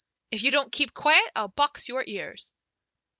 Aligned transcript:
"If 0.31 0.41
you 0.41 0.49
don't 0.49 0.71
keep 0.71 0.95
quiet 0.95 1.31
I'll 1.35 1.49
box 1.49 1.87
your 1.87 2.03
ears." 2.07 2.51